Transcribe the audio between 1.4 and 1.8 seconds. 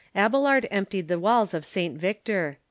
of